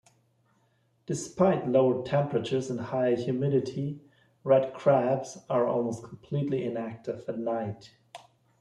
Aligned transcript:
Despite 1.05 1.67
lower 1.67 2.03
temperatures 2.03 2.71
and 2.71 2.79
higher 2.79 3.15
humidity, 3.15 4.01
Red 4.43 4.73
crabs 4.73 5.37
are 5.47 5.67
almost 5.67 6.01
completely 6.01 6.65
inactive 6.65 7.23
at 7.29 7.37
night. 7.37 7.91